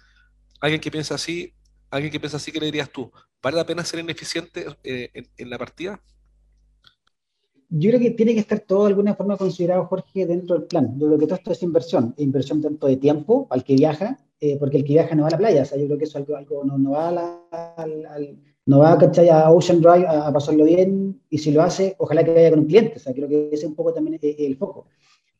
alguien 0.59 0.81
que 0.81 0.91
piensa 0.91 1.15
así, 1.15 1.53
alguien 1.89 2.11
que 2.11 2.19
piensa 2.19 2.35
así, 2.35 2.51
¿qué 2.51 2.59
le 2.59 2.65
dirías 2.65 2.89
tú? 2.89 3.09
¿Vale 3.41 3.55
la 3.55 3.65
pena 3.65 3.85
ser 3.85 4.01
ineficiente 4.01 4.65
en 4.83 5.49
la 5.49 5.57
partida? 5.57 6.01
yo 7.69 7.89
creo 7.89 7.99
que 7.99 8.11
tiene 8.11 8.33
que 8.33 8.39
estar 8.39 8.59
todo 8.61 8.83
de 8.83 8.89
alguna 8.89 9.15
forma 9.15 9.37
considerado, 9.37 9.85
Jorge, 9.85 10.25
dentro 10.25 10.57
del 10.57 10.67
plan. 10.67 10.97
Yo 10.97 11.07
creo 11.07 11.19
que 11.19 11.25
todo 11.25 11.35
esto 11.35 11.51
es 11.51 11.63
inversión, 11.63 12.13
inversión 12.17 12.61
tanto 12.61 12.87
de 12.87 12.97
tiempo 12.97 13.47
al 13.49 13.63
que 13.63 13.75
viaja, 13.75 14.17
eh, 14.39 14.57
porque 14.57 14.77
el 14.77 14.83
que 14.83 14.93
viaja 14.93 15.15
no 15.15 15.23
va 15.23 15.27
a 15.29 15.31
la 15.31 15.37
playa, 15.37 15.63
o 15.63 15.65
sea, 15.65 15.77
yo 15.77 15.85
creo 15.85 15.97
que 15.97 16.05
eso 16.05 16.17
algo, 16.17 16.63
no, 16.63 16.77
no, 16.77 16.91
va 16.91 17.11
la, 17.11 17.73
al, 17.75 18.39
no 18.67 18.79
va 18.79 18.91
a, 18.91 19.51
Ocean 19.51 19.81
Drive 19.81 20.05
a, 20.07 20.31
pasarlo 20.31 20.65
bien, 20.65 21.19
y 21.29 21.37
si 21.39 21.51
lo 21.51 21.63
hace, 21.63 21.95
ojalá 21.97 22.23
que 22.23 22.33
vaya 22.33 22.51
con 22.51 22.59
un 22.59 22.67
cliente, 22.67 22.97
o 22.97 22.99
sea, 22.99 23.13
creo 23.13 23.27
que 23.27 23.47
ese 23.47 23.65
es 23.65 23.69
un 23.69 23.75
poco 23.75 23.93
también 23.93 24.19
el, 24.21 24.35
el 24.37 24.57
foco. 24.57 24.85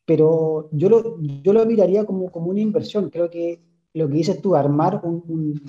Pero 0.04 0.68
yo 0.72 0.88
lo, 0.88 1.20
yo 1.20 1.52
lo 1.52 1.64
miraría 1.64 2.04
como, 2.04 2.32
como 2.32 2.48
una 2.50 2.60
inversión, 2.60 3.10
creo 3.10 3.30
que 3.30 3.60
lo 3.94 4.08
que 4.08 4.14
dices 4.14 4.42
tú, 4.42 4.56
armar 4.56 5.00
un 5.04 5.62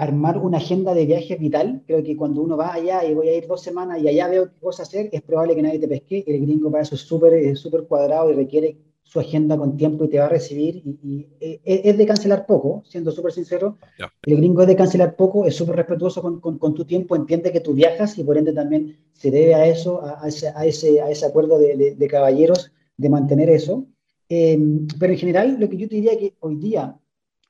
armar 0.00 0.38
una 0.38 0.56
agenda 0.56 0.94
de 0.94 1.04
viaje 1.04 1.36
vital. 1.36 1.82
Creo 1.86 2.02
que 2.02 2.16
cuando 2.16 2.40
uno 2.40 2.56
va 2.56 2.72
allá 2.72 3.04
y 3.04 3.12
voy 3.12 3.28
a 3.28 3.36
ir 3.36 3.46
dos 3.46 3.62
semanas 3.62 4.00
y 4.00 4.08
allá 4.08 4.28
veo 4.28 4.50
qué 4.50 4.58
cosa 4.58 4.82
hacer, 4.84 5.10
es 5.12 5.20
probable 5.20 5.54
que 5.54 5.62
nadie 5.62 5.78
te 5.78 5.88
pesque. 5.88 6.24
El 6.26 6.40
gringo 6.40 6.70
para 6.70 6.84
eso 6.84 6.94
es 6.94 7.02
súper 7.02 7.86
cuadrado 7.86 8.30
y 8.30 8.34
requiere 8.34 8.78
su 9.10 9.18
agenda 9.18 9.56
con 9.56 9.76
tiempo 9.76 10.04
y 10.04 10.08
te 10.08 10.20
va 10.20 10.26
a 10.26 10.28
recibir. 10.28 10.76
Y, 10.84 11.26
e, 11.40 11.60
e, 11.64 11.82
es 11.90 11.98
de 11.98 12.06
cancelar 12.06 12.46
poco, 12.46 12.84
siendo 12.86 13.10
súper 13.10 13.32
sincero. 13.32 13.76
El 14.22 14.36
gringo 14.36 14.62
es 14.62 14.68
de 14.68 14.76
cancelar 14.76 15.16
poco, 15.16 15.46
es 15.46 15.56
súper 15.56 15.74
respetuoso 15.74 16.22
con, 16.22 16.38
con, 16.40 16.74
tu 16.74 16.84
tiempo, 16.84 17.16
entiende 17.16 17.50
que 17.50 17.58
tú 17.58 17.74
viajas 17.74 18.16
y 18.18 18.22
por 18.22 18.38
ende 18.38 18.52
también 18.52 18.96
se 19.12 19.32
debe 19.32 19.54
a 19.54 19.66
eso, 19.66 20.00
a, 20.04 20.28
ese, 20.28 20.50
a, 20.54 20.64
ese, 20.64 21.00
a 21.02 21.10
ese, 21.10 21.26
acuerdo 21.26 21.58
de, 21.58 21.96
de, 21.96 22.08
caballeros 22.08 22.70
de 22.96 23.08
mantener 23.08 23.50
eso. 23.50 23.84
Em, 24.28 24.86
pero 25.00 25.12
en 25.12 25.18
general, 25.18 25.56
lo 25.58 25.68
que 25.68 25.76
yo 25.76 25.88
te 25.88 25.96
diría 25.96 26.16
que 26.16 26.36
hoy 26.38 26.54
día 26.54 26.96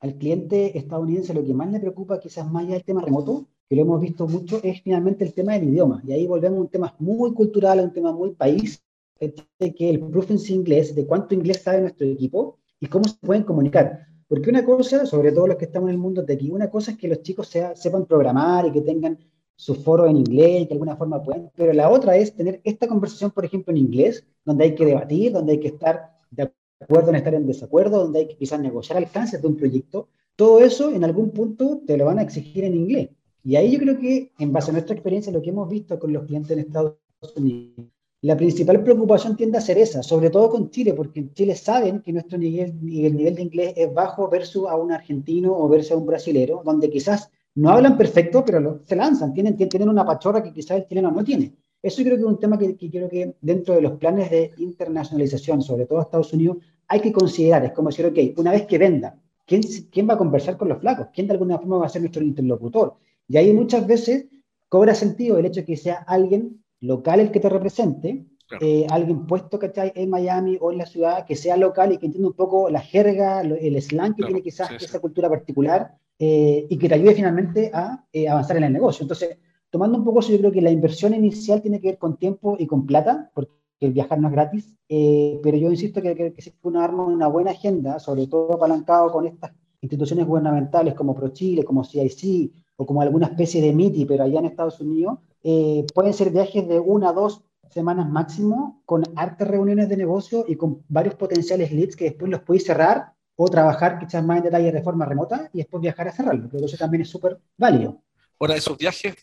al 0.00 0.14
cliente 0.14 0.78
estadounidense 0.78 1.34
lo 1.34 1.44
que 1.44 1.52
más 1.52 1.70
le 1.70 1.78
preocupa, 1.78 2.20
quizás 2.20 2.50
más 2.50 2.64
allá 2.64 2.74
del 2.76 2.84
tema 2.84 3.02
remoto, 3.02 3.48
que 3.68 3.76
lo 3.76 3.82
hemos 3.82 4.00
visto 4.00 4.26
mucho, 4.26 4.60
es 4.62 4.80
finalmente 4.80 5.24
el 5.24 5.34
tema 5.34 5.52
del 5.52 5.68
idioma. 5.68 6.02
Y 6.06 6.12
ahí 6.12 6.26
volvemos 6.26 6.58
a 6.58 6.62
un 6.62 6.68
tema 6.68 6.96
muy 6.98 7.34
cultural, 7.34 7.80
a 7.80 7.82
un 7.82 7.92
tema 7.92 8.12
muy 8.12 8.30
país, 8.30 8.82
que 9.20 9.90
el 9.90 10.00
proficiency 10.00 10.54
inglés, 10.54 10.94
de 10.94 11.06
cuánto 11.06 11.34
inglés 11.34 11.62
sabe 11.62 11.82
nuestro 11.82 12.06
equipo 12.06 12.58
y 12.80 12.86
cómo 12.86 13.04
se 13.04 13.16
pueden 13.20 13.44
comunicar. 13.44 14.06
Porque 14.26 14.48
una 14.48 14.64
cosa, 14.64 15.06
sobre 15.06 15.32
todo 15.32 15.48
los 15.48 15.56
que 15.56 15.66
estamos 15.66 15.88
en 15.88 15.94
el 15.94 16.00
mundo 16.00 16.22
de 16.22 16.34
aquí, 16.34 16.50
una 16.50 16.70
cosa 16.70 16.92
es 16.92 16.98
que 16.98 17.08
los 17.08 17.22
chicos 17.22 17.48
sepan 17.48 18.06
programar 18.06 18.66
y 18.66 18.72
que 18.72 18.80
tengan 18.80 19.18
su 19.56 19.74
foro 19.74 20.06
en 20.06 20.16
inglés 20.16 20.62
y 20.62 20.64
que 20.64 20.68
de 20.68 20.74
alguna 20.74 20.96
forma 20.96 21.22
puedan, 21.22 21.50
pero 21.54 21.72
la 21.74 21.90
otra 21.90 22.16
es 22.16 22.34
tener 22.34 22.62
esta 22.64 22.88
conversación, 22.88 23.30
por 23.30 23.44
ejemplo, 23.44 23.72
en 23.72 23.76
inglés, 23.76 24.24
donde 24.44 24.64
hay 24.64 24.74
que 24.74 24.86
debatir, 24.86 25.32
donde 25.32 25.52
hay 25.52 25.60
que 25.60 25.68
estar 25.68 26.16
de 26.30 26.50
acuerdo 26.80 27.10
en 27.10 27.16
estar 27.16 27.34
en 27.34 27.46
desacuerdo, 27.46 27.98
donde 27.98 28.20
hay 28.20 28.28
que 28.28 28.36
quizás 28.36 28.58
negociar 28.58 28.96
alcances 28.96 29.42
de 29.42 29.48
un 29.48 29.56
proyecto, 29.56 30.08
todo 30.34 30.60
eso 30.60 30.90
en 30.90 31.04
algún 31.04 31.30
punto 31.32 31.82
te 31.86 31.98
lo 31.98 32.06
van 32.06 32.18
a 32.18 32.22
exigir 32.22 32.64
en 32.64 32.74
inglés. 32.74 33.10
Y 33.44 33.56
ahí 33.56 33.72
yo 33.72 33.78
creo 33.78 33.98
que, 33.98 34.32
en 34.38 34.52
base 34.52 34.70
a 34.70 34.72
nuestra 34.72 34.94
experiencia, 34.94 35.32
lo 35.32 35.42
que 35.42 35.50
hemos 35.50 35.68
visto 35.68 35.98
con 35.98 36.12
los 36.12 36.24
clientes 36.24 36.52
en 36.52 36.60
Estados 36.60 36.96
Unidos, 37.36 37.86
la 38.22 38.36
principal 38.36 38.82
preocupación 38.82 39.34
tiende 39.34 39.56
a 39.56 39.62
ser 39.62 39.78
esa, 39.78 40.02
sobre 40.02 40.28
todo 40.28 40.50
con 40.50 40.70
Chile, 40.70 40.92
porque 40.92 41.20
en 41.20 41.32
Chile 41.32 41.54
saben 41.54 42.02
que 42.02 42.12
nuestro 42.12 42.36
nivel, 42.36 42.68
el 42.70 43.16
nivel 43.16 43.34
de 43.34 43.42
inglés 43.42 43.72
es 43.76 43.92
bajo 43.94 44.28
versus 44.28 44.68
a 44.68 44.76
un 44.76 44.92
argentino 44.92 45.56
o 45.56 45.68
versus 45.68 45.92
a 45.92 45.96
un 45.96 46.04
brasilero, 46.04 46.62
donde 46.62 46.90
quizás 46.90 47.30
no 47.54 47.70
hablan 47.70 47.96
perfecto, 47.96 48.44
pero 48.44 48.82
se 48.84 48.94
lanzan, 48.94 49.32
tienen, 49.32 49.56
tienen 49.56 49.88
una 49.88 50.04
pachorra 50.04 50.42
que 50.42 50.52
quizás 50.52 50.78
el 50.78 50.86
chileno 50.86 51.10
no 51.10 51.24
tiene. 51.24 51.54
Eso 51.82 52.02
creo 52.02 52.16
que 52.16 52.22
es 52.22 52.28
un 52.28 52.38
tema 52.38 52.58
que, 52.58 52.76
que, 52.76 52.90
creo 52.90 53.08
que 53.08 53.36
dentro 53.40 53.74
de 53.74 53.80
los 53.80 53.92
planes 53.92 54.30
de 54.30 54.52
internacionalización, 54.58 55.62
sobre 55.62 55.86
todo 55.86 56.02
Estados 56.02 56.32
Unidos, 56.34 56.58
hay 56.88 57.00
que 57.00 57.12
considerar. 57.12 57.64
Es 57.64 57.72
como 57.72 57.88
decir, 57.88 58.04
ok, 58.04 58.38
una 58.38 58.52
vez 58.52 58.66
que 58.66 58.76
venda, 58.76 59.18
¿quién, 59.46 59.62
¿quién 59.90 60.06
va 60.06 60.14
a 60.14 60.18
conversar 60.18 60.58
con 60.58 60.68
los 60.68 60.78
flacos? 60.78 61.06
¿Quién 61.14 61.26
de 61.26 61.32
alguna 61.32 61.58
forma 61.58 61.78
va 61.78 61.86
a 61.86 61.88
ser 61.88 62.02
nuestro 62.02 62.22
interlocutor? 62.22 62.96
Y 63.26 63.38
ahí 63.38 63.50
muchas 63.54 63.86
veces 63.86 64.26
cobra 64.68 64.94
sentido 64.94 65.38
el 65.38 65.46
hecho 65.46 65.60
de 65.60 65.66
que 65.66 65.76
sea 65.76 66.04
alguien 66.06 66.62
local 66.80 67.20
el 67.20 67.30
que 67.30 67.40
te 67.40 67.48
represente, 67.48 68.26
eh, 68.60 68.86
alguien 68.90 69.26
puesto 69.26 69.58
¿cachai? 69.58 69.92
en 69.94 70.10
Miami 70.10 70.58
o 70.60 70.72
en 70.72 70.78
la 70.78 70.86
ciudad, 70.86 71.24
que 71.24 71.36
sea 71.36 71.56
local 71.56 71.92
y 71.92 71.98
que 71.98 72.06
entienda 72.06 72.28
un 72.28 72.34
poco 72.34 72.68
la 72.68 72.80
jerga, 72.80 73.42
el 73.42 73.80
slang 73.80 74.14
que 74.14 74.24
tiene 74.24 74.42
quizás 74.42 74.70
esa 74.72 74.98
cultura 74.98 75.28
particular 75.28 75.94
eh, 76.18 76.66
y 76.68 76.76
que 76.76 76.88
te 76.88 76.94
ayude 76.94 77.14
finalmente 77.14 77.70
a 77.72 78.04
eh, 78.12 78.28
avanzar 78.28 78.56
en 78.56 78.64
el 78.64 78.72
negocio. 78.72 79.04
Entonces, 79.04 79.38
tomando 79.70 79.98
un 79.98 80.04
poco 80.04 80.20
eso, 80.20 80.32
yo 80.32 80.38
creo 80.38 80.52
que 80.52 80.62
la 80.62 80.70
inversión 80.70 81.14
inicial 81.14 81.62
tiene 81.62 81.80
que 81.80 81.88
ver 81.88 81.98
con 81.98 82.16
tiempo 82.16 82.56
y 82.58 82.66
con 82.66 82.86
plata, 82.86 83.30
porque 83.34 83.52
el 83.80 83.92
viajar 83.92 84.18
no 84.18 84.28
es 84.28 84.32
gratis, 84.32 84.76
pero 84.88 85.56
yo 85.56 85.70
insisto 85.70 86.02
que, 86.02 86.14
que, 86.14 86.32
que 86.34 86.52
uno 86.62 86.80
arma 86.80 87.06
una 87.06 87.28
buena 87.28 87.52
agenda, 87.52 87.98
sobre 87.98 88.26
todo 88.26 88.52
apalancado 88.54 89.10
con 89.10 89.26
estas 89.26 89.52
instituciones 89.80 90.26
gubernamentales 90.26 90.94
como 90.94 91.14
ProChile, 91.14 91.64
como 91.64 91.84
CIC, 91.84 92.52
o 92.76 92.86
como 92.86 93.02
alguna 93.02 93.26
especie 93.26 93.60
de 93.60 93.72
MITI, 93.72 94.06
pero 94.06 94.24
allá 94.24 94.38
en 94.38 94.46
Estados 94.46 94.80
Unidos, 94.80 95.18
eh, 95.42 95.86
pueden 95.94 96.12
ser 96.12 96.30
viajes 96.30 96.66
de 96.68 96.78
una 96.78 97.10
a 97.10 97.12
dos 97.12 97.42
semanas 97.70 98.08
máximo, 98.08 98.82
con 98.84 99.04
hartas 99.16 99.48
reuniones 99.48 99.88
de 99.88 99.96
negocio 99.96 100.44
y 100.46 100.56
con 100.56 100.84
varios 100.88 101.14
potenciales 101.14 101.72
leads 101.72 101.96
que 101.96 102.06
después 102.06 102.30
los 102.30 102.40
podéis 102.40 102.64
cerrar 102.66 103.14
o 103.36 103.48
trabajar 103.48 103.98
quizás 103.98 104.24
más 104.24 104.38
en 104.38 104.44
detalle 104.44 104.72
de 104.72 104.82
forma 104.82 105.06
remota 105.06 105.48
y 105.52 105.58
después 105.58 105.80
viajar 105.80 106.08
a 106.08 106.12
cerrarlo. 106.12 106.48
Pero 106.50 106.66
eso 106.66 106.76
también 106.76 107.02
es 107.02 107.08
súper 107.08 107.38
válido. 107.56 108.02
Ahora, 108.38 108.56
esos 108.56 108.76
viajes, 108.76 109.14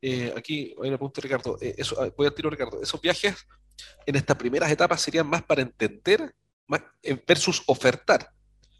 eh, 0.00 0.32
aquí 0.36 0.74
voy 0.76 0.88
a 0.88 0.92
preguntar 0.92 1.24
Ricardo, 1.24 1.56
eh, 1.60 1.74
eso, 1.78 2.00
ah, 2.00 2.08
voy 2.16 2.26
a 2.26 2.30
tiro 2.30 2.50
Ricardo, 2.50 2.80
esos 2.82 3.00
viajes 3.00 3.34
en 4.06 4.16
estas 4.16 4.36
primeras 4.36 4.70
etapas 4.70 5.00
serían 5.00 5.26
más 5.26 5.42
para 5.42 5.62
entender 5.62 6.34
más, 6.66 6.82
versus 7.26 7.62
ofertar. 7.66 8.30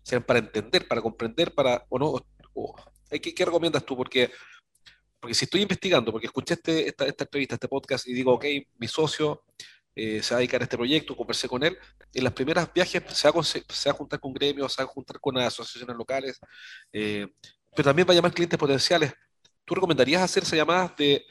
Serían 0.03 0.25
para 0.25 0.39
entender, 0.39 0.87
para 0.87 1.01
comprender, 1.01 1.55
para, 1.55 1.87
o 1.89 1.99
no, 1.99 2.15
o, 2.53 2.75
¿Qué, 3.11 3.35
¿Qué, 3.35 3.45
recomiendas 3.45 3.85
tú? 3.85 3.97
Porque, 3.97 4.31
porque 5.25 5.35
si 5.35 5.47
estoy 5.47 5.62
investigando, 5.62 6.12
porque 6.12 6.26
escuché 6.26 6.52
este, 6.52 6.87
esta, 6.87 7.07
entrevista, 7.07 7.54
este 7.54 7.66
podcast, 7.66 8.07
y 8.07 8.12
digo, 8.12 8.35
ok, 8.35 8.45
mi 8.76 8.87
socio 8.87 9.43
eh, 9.97 10.23
se 10.23 10.35
va 10.35 10.37
a 10.37 10.40
dedicar 10.40 10.61
a 10.61 10.64
este 10.64 10.76
proyecto, 10.76 11.16
conversé 11.16 11.49
con 11.49 11.62
él, 11.64 11.78
en 12.12 12.25
las 12.25 12.35
primeras 12.35 12.71
viajes 12.75 13.02
se 13.09 13.26
va, 13.26 13.40
a, 13.40 13.93
juntar 13.95 14.21
con 14.21 14.35
gremios, 14.35 14.75
se 14.75 14.83
va 14.83 14.85
a 14.85 14.93
juntar 14.93 15.19
con 15.21 15.38
asociaciones 15.38 15.97
locales, 15.97 16.38
eh, 16.93 17.26
pero 17.75 17.85
también 17.88 18.07
va 18.07 18.12
a 18.12 18.16
llamar 18.16 18.35
clientes 18.35 18.59
potenciales. 18.59 19.14
¿Tú 19.64 19.75
recomendarías 19.75 20.21
hacerse 20.21 20.57
llamadas 20.57 20.95
de, 20.95 21.25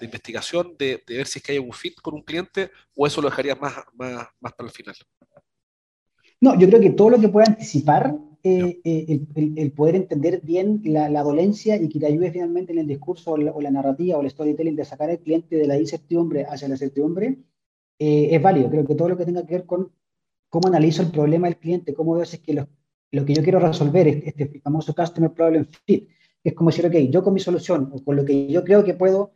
investigación, 0.00 0.74
de, 0.76 1.00
ver 1.06 1.28
si 1.28 1.38
es 1.38 1.44
que 1.44 1.52
hay 1.52 1.58
un 1.60 1.72
fit 1.72 1.94
con 2.00 2.14
un 2.14 2.22
cliente, 2.22 2.72
o 2.96 3.06
eso 3.06 3.22
lo 3.22 3.30
dejarías 3.30 3.60
más, 3.60 3.72
más 3.94 4.52
para 4.52 4.68
el 4.68 4.74
final? 4.74 4.96
No, 6.40 6.58
yo 6.58 6.66
creo 6.66 6.80
que 6.80 6.90
todo 6.90 7.10
lo 7.10 7.20
que 7.20 7.28
pueda 7.28 7.46
anticipar 7.46 8.12
eh, 8.46 8.82
eh, 8.84 9.20
el, 9.56 9.72
poder 9.72 9.94
entender 9.94 10.42
bien 10.42 10.82
la, 10.84 11.22
dolencia 11.22 11.76
y 11.80 11.88
que 11.88 11.98
te 11.98 12.04
ayude 12.04 12.30
finalmente 12.30 12.72
en 12.72 12.78
el 12.78 12.86
discurso 12.86 13.32
o 13.32 13.38
la, 13.38 13.70
narrativa 13.70 14.18
o 14.18 14.20
el 14.20 14.28
storytelling 14.28 14.76
de 14.76 14.84
sacar 14.84 15.08
al 15.08 15.20
cliente 15.20 15.56
de 15.56 15.66
la 15.66 15.78
incertidumbre 15.78 16.44
hacia 16.44 16.68
la 16.68 16.76
certidumbre, 16.76 17.38
eh, 17.98 18.28
es 18.32 18.42
válido. 18.42 18.68
Creo 18.68 18.86
que 18.86 18.96
todo 18.96 19.08
lo 19.08 19.16
que 19.16 19.24
tenga 19.24 19.46
que 19.46 19.54
ver 19.54 19.64
con 19.64 19.90
cómo 20.50 20.68
analizo 20.68 21.00
el 21.00 21.10
problema 21.10 21.46
del 21.46 21.56
cliente, 21.56 21.94
cómo 21.94 22.16
veo 22.16 22.26
si 22.26 22.36
es 22.36 22.42
que 22.42 22.52
lo, 22.52 22.68
lo, 23.12 23.24
que 23.24 23.32
yo 23.32 23.42
quiero 23.42 23.60
resolver, 23.60 24.08
este, 24.08 24.44
este 24.44 24.60
famoso 24.60 24.94
Customer 24.94 25.32
Problem 25.32 25.64
Fit, 25.86 26.10
es 26.44 26.52
como 26.52 26.68
decir, 26.68 26.84
ok, 26.84 27.10
yo 27.10 27.24
con 27.24 27.32
mi 27.32 27.40
solución 27.40 27.90
o 27.94 28.04
con 28.04 28.14
lo 28.14 28.26
que 28.26 28.46
yo 28.48 28.62
creo 28.62 28.84
que 28.84 28.92
puedo 28.92 29.32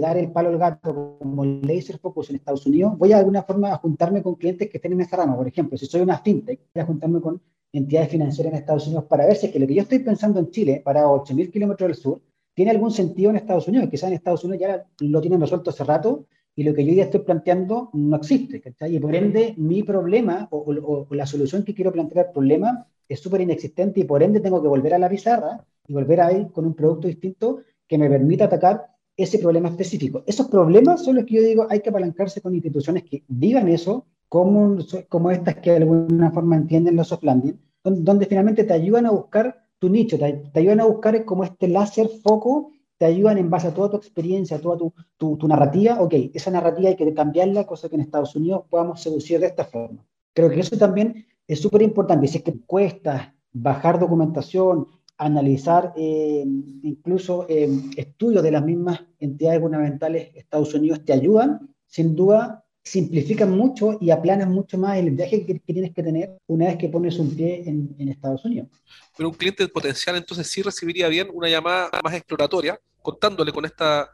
dar 0.00 0.16
el 0.18 0.32
palo 0.32 0.48
al 0.48 0.58
gato 0.58 1.18
como 1.20 1.44
laser 1.44 1.98
focus 1.98 2.30
en 2.30 2.36
Estados 2.36 2.66
Unidos, 2.66 2.98
voy 2.98 3.12
a 3.12 3.16
de 3.16 3.20
alguna 3.20 3.44
forma 3.44 3.70
a 3.72 3.76
juntarme 3.76 4.20
con 4.20 4.34
clientes 4.34 4.68
que 4.68 4.78
estén 4.78 4.94
en 4.94 5.02
esa 5.02 5.18
rama. 5.18 5.36
Por 5.36 5.46
ejemplo, 5.46 5.78
si 5.78 5.86
soy 5.86 6.00
una 6.00 6.18
fintech, 6.18 6.58
voy 6.74 6.82
a 6.82 6.86
juntarme 6.86 7.20
con 7.20 7.40
entidades 7.72 8.10
financieras 8.10 8.52
en 8.52 8.58
Estados 8.58 8.86
Unidos 8.86 9.04
para 9.04 9.26
ver 9.26 9.36
si 9.36 9.46
es 9.46 9.52
que 9.52 9.58
lo 9.58 9.66
que 9.66 9.74
yo 9.74 9.82
estoy 9.82 10.00
pensando 10.00 10.40
en 10.40 10.50
Chile, 10.50 10.82
para 10.84 11.06
8.000 11.06 11.50
kilómetros 11.50 11.88
del 11.88 11.96
sur, 11.96 12.20
tiene 12.54 12.72
algún 12.72 12.90
sentido 12.90 13.30
en 13.30 13.36
Estados 13.36 13.68
Unidos. 13.68 13.88
Quizás 13.90 14.08
en 14.08 14.14
Estados 14.14 14.44
Unidos 14.44 14.60
ya 14.60 14.86
lo 15.00 15.20
tienen 15.20 15.40
resuelto 15.40 15.70
hace 15.70 15.84
rato 15.84 16.26
y 16.54 16.64
lo 16.64 16.74
que 16.74 16.84
yo 16.84 16.92
ya 16.92 17.04
estoy 17.04 17.20
planteando 17.20 17.90
no 17.92 18.16
existe. 18.16 18.60
¿cachai? 18.60 18.96
Y 18.96 19.00
por 19.00 19.14
ende, 19.14 19.54
mi 19.56 19.82
problema 19.82 20.48
o, 20.50 21.06
o, 21.08 21.14
la 21.14 21.26
solución 21.26 21.64
que 21.64 21.74
quiero 21.74 21.92
plantear 21.92 22.26
al 22.26 22.32
problema 22.32 22.86
es 23.08 23.20
súper 23.20 23.40
inexistente 23.40 24.00
y 24.00 24.04
por 24.04 24.22
ende 24.22 24.40
tengo 24.40 24.60
que 24.60 24.68
volver 24.68 24.94
a 24.94 24.98
la 24.98 25.08
pizarra 25.08 25.64
y 25.86 25.92
volver 25.92 26.20
a 26.20 26.32
ir 26.32 26.50
con 26.52 26.66
un 26.66 26.74
producto 26.74 27.08
distinto 27.08 27.60
que 27.86 27.98
me 27.98 28.08
permita 28.08 28.44
atacar 28.44 28.86
ese 29.16 29.38
problema 29.38 29.68
específico. 29.68 30.22
Esos 30.26 30.48
problemas 30.48 31.04
son 31.04 31.16
los 31.16 31.24
que 31.24 31.34
yo 31.34 31.42
digo, 31.42 31.66
hay 31.68 31.80
que 31.80 31.90
apalancarse 31.90 32.40
con 32.40 32.54
instituciones 32.54 33.04
que 33.04 33.24
digan 33.28 33.68
eso, 33.68 34.06
como, 34.30 34.78
como 35.08 35.30
estas 35.32 35.56
que 35.56 35.72
de 35.72 35.76
alguna 35.78 36.30
forma 36.30 36.54
entienden 36.54 36.94
los 36.94 37.08
soft 37.08 37.24
landing, 37.24 37.60
donde, 37.82 38.26
finalmente 38.26 38.62
te 38.62 38.72
ayudan 38.72 39.06
a 39.06 39.10
buscar 39.10 39.66
tu 39.80 39.88
nicho, 39.88 40.18
te, 40.18 40.50
ayudan 40.54 40.80
a 40.80 40.86
buscar 40.86 41.24
como 41.24 41.42
este 41.42 41.66
láser 41.66 42.08
foco, 42.22 42.70
te 42.96 43.06
ayudan 43.06 43.38
en 43.38 43.50
base 43.50 43.66
a 43.66 43.74
toda 43.74 43.90
tu 43.90 43.96
experiencia, 43.96 44.58
a 44.58 44.60
toda 44.60 44.78
tu, 44.78 44.92
tu, 45.16 45.36
tu, 45.36 45.48
narrativa, 45.48 46.00
ok, 46.00 46.14
esa 46.32 46.52
narrativa 46.52 46.90
hay 46.90 46.96
que 46.96 47.12
cambiarla, 47.12 47.66
cosa 47.66 47.88
que 47.88 47.96
en 47.96 48.02
Estados 48.02 48.36
Unidos 48.36 48.62
podamos 48.70 49.00
seducir 49.02 49.40
de 49.40 49.46
esta 49.46 49.64
forma. 49.64 50.06
Creo 50.32 50.48
que 50.48 50.60
eso 50.60 50.78
también 50.78 51.26
es 51.48 51.60
súper 51.60 51.82
importante, 51.82 52.28
si 52.28 52.38
es 52.38 52.44
que 52.44 52.60
cuesta 52.60 53.34
bajar 53.52 53.98
documentación, 53.98 54.86
analizar 55.18 55.92
eh, 55.96 56.44
incluso 56.82 57.46
eh, 57.48 57.68
estudios 57.96 58.44
de 58.44 58.52
las 58.52 58.64
mismas 58.64 59.00
entidades 59.18 59.60
gubernamentales 59.60 60.30
Estados 60.36 60.72
Unidos 60.72 61.04
te 61.04 61.14
ayudan, 61.14 61.74
sin 61.86 62.14
duda 62.14 62.64
simplifican 62.82 63.50
mucho 63.50 63.98
y 64.00 64.10
aplanan 64.10 64.50
mucho 64.52 64.78
más 64.78 64.98
el 64.98 65.10
viaje 65.10 65.44
que, 65.44 65.54
tienes 65.60 65.94
que 65.94 66.02
tener 66.02 66.38
una 66.46 66.66
vez 66.66 66.76
que 66.78 66.88
pones 66.88 67.18
un 67.18 67.34
pie 67.34 67.62
en, 67.66 67.94
en, 67.98 68.08
Estados 68.08 68.44
Unidos. 68.44 68.68
Pero 69.16 69.28
un 69.28 69.34
cliente 69.34 69.68
potencial 69.68 70.16
entonces 70.16 70.46
sí 70.46 70.62
recibiría 70.62 71.08
bien 71.08 71.28
una 71.32 71.48
llamada 71.48 71.90
más 72.02 72.14
exploratoria, 72.14 72.80
contándole 73.02 73.52
con 73.52 73.64
esta 73.64 74.10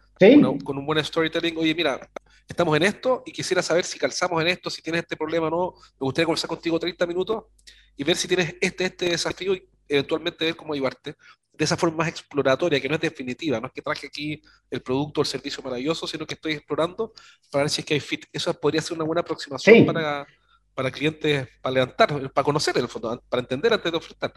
con 0.64 0.78
un 0.78 0.87
buen 0.87 1.02
storytelling, 1.04 1.58
oye 1.58 1.75
mira, 1.75 2.08
estamos 2.49 2.75
en 2.76 2.85
esto 2.85 3.23
y 3.26 3.32
quisiera 3.32 3.62
saber 3.62 3.85
si 3.85 3.99
calzamos 3.99 4.40
en 4.40 4.49
esto, 4.49 4.70
si 4.70 4.80
tienes 4.80 5.02
este 5.02 5.16
problema 5.16 5.49
o 5.49 5.50
no, 5.50 5.75
me 6.00 6.06
gustaría 6.06 6.25
conversar 6.25 6.49
contigo 6.49 6.78
30 6.78 7.06
minutos 7.06 7.44
y 7.96 8.04
ver 8.04 8.16
si 8.16 8.26
tienes 8.26 8.54
este, 8.61 8.87
este 8.87 9.11
desafío 9.11 9.54
y 9.54 9.68
eventualmente 9.88 10.45
ver 10.45 10.57
cómo 10.57 10.75
ayudarte 10.75 11.14
de 11.57 11.64
esa 11.64 11.76
forma 11.76 11.99
más 11.99 12.09
exploratoria, 12.09 12.81
que 12.81 12.88
no 12.88 12.97
es 12.97 13.00
definitiva, 13.00 13.61
no 13.61 13.66
es 13.66 13.73
que 13.73 13.83
traje 13.83 14.07
aquí 14.07 14.43
el 14.71 14.83
producto 14.83 15.21
o 15.21 15.23
el 15.23 15.26
servicio 15.26 15.62
maravilloso, 15.62 16.07
sino 16.07 16.26
que 16.26 16.35
estoy 16.35 16.52
explorando 16.52 17.12
para 17.50 17.64
ver 17.64 17.71
si 17.71 17.81
es 17.81 17.87
que 17.87 17.95
hay 17.95 18.00
fit. 18.00 18.26
Eso 18.33 18.52
podría 18.55 18.83
ser 18.83 18.97
una 18.97 19.05
buena 19.05 19.23
aproximación 19.23 19.87
para, 19.87 20.26
para 20.75 20.90
clientes, 20.90 21.49
para 21.62 21.73
levantar, 21.73 22.33
para 22.33 22.45
conocer 22.45 22.76
en 22.76 22.83
el 22.83 22.88
fondo, 22.88 23.23
para 23.28 23.40
entender 23.40 23.73
antes 23.73 23.90
de 23.90 23.99
ofertar. 23.99 24.33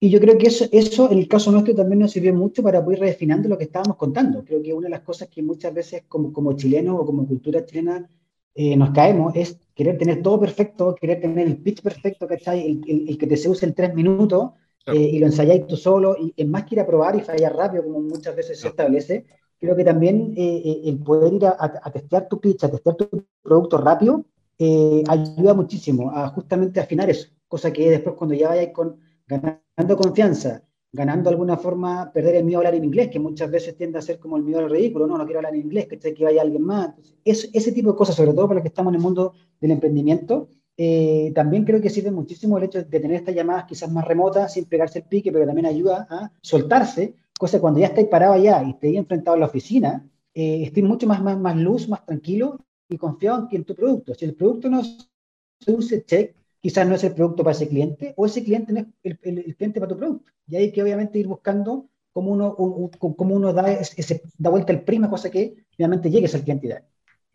Y 0.00 0.10
yo 0.10 0.20
creo 0.20 0.38
que 0.38 0.46
eso, 0.46 0.66
eso 0.70 1.10
en 1.10 1.18
el 1.18 1.26
caso 1.26 1.50
nuestro 1.50 1.74
también 1.74 1.98
nos 2.00 2.12
sirvió 2.12 2.32
mucho 2.32 2.62
para 2.62 2.84
poder 2.84 3.00
refinando 3.00 3.48
lo 3.48 3.58
que 3.58 3.64
estábamos 3.64 3.96
contando. 3.96 4.44
Creo 4.44 4.62
que 4.62 4.72
una 4.72 4.86
de 4.86 4.92
las 4.92 5.00
cosas 5.00 5.28
que 5.28 5.42
muchas 5.42 5.74
veces 5.74 6.04
como, 6.06 6.32
como 6.32 6.52
chilenos 6.52 6.96
o 7.00 7.04
como 7.04 7.26
cultura 7.26 7.64
chilena 7.64 8.08
eh, 8.54 8.76
nos 8.76 8.90
caemos 8.90 9.34
es 9.34 9.58
querer 9.78 9.96
tener 9.96 10.22
todo 10.22 10.40
perfecto, 10.40 10.96
querer 10.96 11.20
tener 11.20 11.46
el 11.46 11.56
pitch 11.56 11.82
perfecto, 11.82 12.26
¿cachai? 12.26 12.66
El, 12.66 12.80
el, 12.88 13.08
el 13.10 13.16
que 13.16 13.28
te 13.28 13.36
se 13.36 13.48
use 13.48 13.64
en 13.64 13.74
tres 13.74 13.94
minutos 13.94 14.50
eh, 14.86 15.10
y 15.12 15.18
lo 15.20 15.26
ensayáis 15.26 15.68
tú 15.68 15.76
solo, 15.76 16.16
y 16.18 16.34
es 16.36 16.48
más 16.48 16.64
que 16.64 16.74
ir 16.74 16.80
a 16.80 16.86
probar 16.86 17.14
y 17.14 17.20
fallar 17.20 17.54
rápido, 17.54 17.84
como 17.84 18.00
muchas 18.00 18.34
veces 18.34 18.58
se 18.58 18.66
establece, 18.66 19.24
creo 19.60 19.76
que 19.76 19.84
también 19.84 20.34
eh, 20.36 20.62
eh, 20.64 20.80
el 20.86 20.98
poder 20.98 21.32
ir 21.32 21.46
a, 21.46 21.56
a, 21.60 21.92
testear 21.92 22.26
tu 22.28 22.40
pitch, 22.40 22.64
a 22.64 22.70
testear 22.72 22.96
tu 22.96 23.08
producto 23.40 23.78
rápido, 23.78 24.24
ayuda 24.58 25.54
muchísimo 25.54 26.10
a 26.10 26.26
justamente 26.30 26.80
afinar 26.80 27.08
eso, 27.08 27.28
cosa 27.46 27.72
que 27.72 27.88
después 27.88 28.16
cuando 28.16 28.34
ya 28.34 28.48
vayáis 28.48 28.72
con, 28.72 28.98
ganando 29.28 29.96
confianza, 29.96 30.64
ganando 30.92 31.28
de 31.28 31.34
alguna 31.34 31.56
forma, 31.56 32.10
perder 32.12 32.36
el 32.36 32.44
miedo 32.44 32.58
a 32.58 32.60
hablar 32.60 32.74
en 32.74 32.84
inglés, 32.84 33.08
que 33.08 33.18
muchas 33.18 33.50
veces 33.50 33.76
tiende 33.76 33.98
a 33.98 34.02
ser 34.02 34.18
como 34.18 34.36
el 34.36 34.42
miedo 34.42 34.60
al 34.60 34.70
ridículo, 34.70 35.06
no, 35.06 35.18
no 35.18 35.24
quiero 35.24 35.40
hablar 35.40 35.54
en 35.54 35.62
inglés, 35.62 35.86
que, 35.86 35.98
que 35.98 36.24
vaya 36.24 36.42
alguien 36.42 36.62
más. 36.62 36.94
es, 37.24 37.50
ese 37.52 37.72
tipo 37.72 37.90
de 37.90 37.96
cosas, 37.96 38.16
sobre 38.16 38.32
todo 38.32 38.48
para 38.48 38.56
los 38.56 38.62
que 38.62 38.68
estamos 38.68 38.90
en 38.92 38.96
el 38.96 39.02
mundo 39.02 39.34
del 39.60 39.72
emprendimiento, 39.72 40.48
eh, 40.76 41.32
también 41.34 41.64
creo 41.64 41.80
que 41.80 41.90
sirve 41.90 42.10
muchísimo 42.10 42.56
el 42.56 42.64
hecho 42.64 42.78
de 42.78 43.00
tener 43.00 43.16
estas 43.16 43.34
llamadas 43.34 43.64
quizás 43.64 43.90
más 43.90 44.04
remotas, 44.04 44.52
sin 44.52 44.64
pegarse 44.64 45.00
el 45.00 45.06
pique, 45.06 45.32
pero 45.32 45.44
también 45.44 45.66
ayuda 45.66 46.06
a 46.08 46.30
soltarse, 46.40 47.16
cosa 47.38 47.60
cuando 47.60 47.80
ya 47.80 47.86
estáis 47.86 48.06
parado 48.06 48.34
allá 48.34 48.62
y 48.62 48.70
estéis 48.70 48.96
enfrentado 48.96 49.36
a 49.36 49.40
la 49.40 49.46
oficina, 49.46 50.08
eh, 50.32 50.62
estéis 50.62 50.86
mucho 50.86 51.06
más, 51.06 51.22
más, 51.22 51.38
más 51.38 51.56
luz, 51.56 51.88
más 51.88 52.06
tranquilo 52.06 52.58
y 52.88 52.96
confiado 52.96 53.48
en, 53.50 53.56
en 53.56 53.64
tu 53.64 53.74
producto. 53.74 54.14
Si 54.14 54.24
el 54.24 54.34
producto 54.34 54.70
no 54.70 54.82
se 54.84 55.72
use, 55.72 56.04
check, 56.04 56.37
quizás 56.60 56.86
no 56.86 56.94
es 56.94 57.04
el 57.04 57.14
producto 57.14 57.42
para 57.44 57.56
ese 57.56 57.68
cliente 57.68 58.14
o 58.16 58.26
ese 58.26 58.44
cliente 58.44 58.72
no 58.72 58.80
es 58.80 58.86
el, 59.02 59.18
cliente 59.56 59.80
para 59.80 59.88
tu 59.88 59.98
producto. 59.98 60.30
Y 60.46 60.56
hay 60.56 60.72
que 60.72 60.82
obviamente 60.82 61.18
ir 61.18 61.26
buscando 61.26 61.88
cómo 62.12 62.32
uno, 62.32 62.54
uno 62.56 63.52
da, 63.52 63.70
ese, 63.72 64.22
da 64.36 64.50
vuelta 64.50 64.72
el 64.72 64.82
prima, 64.82 65.08
cosa 65.08 65.30
que 65.30 65.64
finalmente 65.76 66.10
llegue 66.10 66.28
al 66.32 66.42
cliente 66.42 66.66
ideal. 66.66 66.84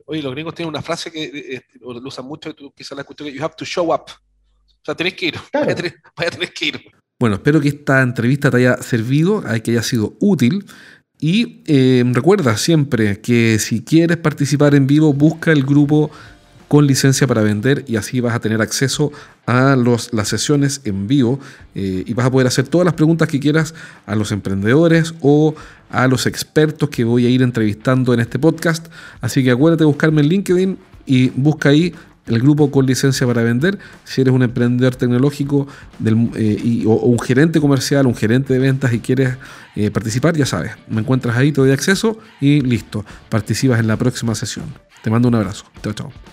Oye, 0.06 0.22
los 0.22 0.34
gringos 0.34 0.54
tienen 0.54 0.70
una 0.70 0.82
frase 0.82 1.12
que 1.12 1.24
eh, 1.24 1.56
eh, 1.56 1.62
lo 1.80 2.08
usan 2.08 2.26
mucho, 2.26 2.54
tú 2.54 2.72
quizás 2.76 2.96
la 2.98 3.02
escuché, 3.02 3.24
que 3.24 3.34
you 3.34 3.44
have 3.44 3.56
to 3.58 3.64
show 3.64 3.94
up. 3.94 4.06
O 4.12 4.86
sea, 4.86 4.96
tenés 4.96 5.14
que 5.14 5.28
ir, 5.28 5.36
vaya, 5.54 5.72
a 5.72 5.76
tener, 5.76 6.54
que 6.54 6.66
ir. 6.66 6.82
Bueno, 7.18 7.38
espero 7.38 7.62
que 7.62 7.70
esta 7.70 8.02
entrevista 8.02 8.52
te 8.52 8.58
haya 8.58 8.76
servido, 8.78 9.42
que 9.64 9.72
haya 9.72 9.84
sido 9.84 10.18
útil. 10.20 10.66
Y 11.20 11.64
eh, 11.68 12.04
recuerda 12.12 12.58
siempre 12.58 13.22
que 13.22 13.58
si 13.60 13.82
quieres 13.86 14.18
participar 14.18 14.76
en 14.76 14.88
vivo, 14.88 15.14
busca 15.14 15.54
el 15.54 15.64
grupo 15.64 16.12
con 16.74 16.88
licencia 16.88 17.28
para 17.28 17.44
vender 17.44 17.86
y 17.88 17.98
así 17.98 18.20
vas 18.20 18.34
a 18.34 18.40
tener 18.40 18.60
acceso 18.60 19.12
a 19.46 19.76
las 19.76 20.28
sesiones 20.28 20.82
en 20.86 21.06
vivo 21.06 21.40
eh, 21.76 22.04
y 22.04 22.14
vas 22.16 22.26
a 22.26 22.32
poder 22.32 22.48
hacer 22.48 22.68
todas 22.68 22.84
las 22.84 22.96
preguntas 22.96 23.28
que 23.28 23.40
quieras 23.40 23.76
a 24.08 24.16
los 24.16 24.32
emprendedores 24.32 25.14
o 25.22 25.54
a 25.92 26.08
los 26.08 26.26
expertos 26.26 26.90
que 26.90 27.04
voy 27.04 27.28
a 27.28 27.30
ir 27.30 27.44
entrevistando 27.44 28.12
en 28.16 28.22
este 28.22 28.40
podcast. 28.40 28.88
Así 29.22 29.44
que 29.44 29.52
acuérdate 29.52 29.84
de 29.84 29.86
buscarme 29.86 30.22
en 30.22 30.30
LinkedIn 30.30 30.78
y 31.06 31.30
busca 31.36 31.70
ahí 31.70 31.94
el 32.26 32.40
grupo 32.40 32.72
con 32.72 32.88
licencia 32.88 33.28
para 33.28 33.44
vender. 33.44 33.78
Si 34.04 34.22
eres 34.22 34.34
un 34.34 34.42
emprendedor 34.42 34.96
tecnológico 34.96 35.68
eh, 36.04 36.86
o, 36.88 36.94
un 37.06 37.20
gerente 37.20 37.62
comercial, 37.62 38.08
un 38.08 38.16
gerente 38.16 38.52
de 38.52 38.58
ventas 38.58 38.92
y 38.94 39.00
quieres 39.00 39.38
eh, 39.76 39.92
participar, 39.92 40.36
ya 40.36 40.48
sabes, 40.48 40.72
me 40.88 41.02
encuentras 41.02 41.38
ahí, 41.38 41.52
te 41.52 41.62
doy 41.62 41.70
acceso 41.70 42.18
y 42.42 42.62
listo, 42.62 43.06
participas 43.30 43.80
en 43.80 43.86
la 43.86 43.96
próxima 43.96 44.34
sesión. 44.34 44.66
Te 45.04 45.12
mando 45.12 45.28
un 45.28 45.36
abrazo. 45.36 45.66
Chao, 45.84 45.94
chao. 45.94 46.33